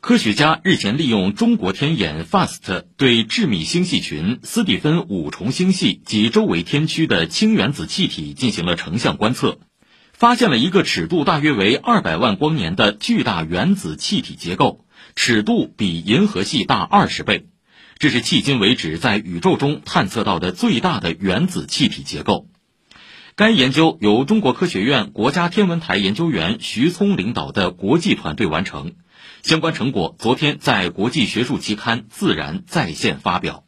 [0.00, 9.58] 科学家日前利用中国天眼 FAST 对致密星系群斯蒂芬五重星系及周围天区的氢原子气体进行了成像观测，
[10.12, 14.84] 发现了一个尺度大约为二百万光年的巨大原子气体结构，
[15.16, 17.48] 尺度比银河系大二十倍。
[17.98, 22.46] 这是迄今为止在宇宙中探测到的最大的原子气体结构。
[23.34, 28.92] 该研究由中国科学院国家天文台研究员徐聪领导的国际团队完成。
[29.42, 33.67] 相关成果昨天在国际学术期刊《自然》在线发表。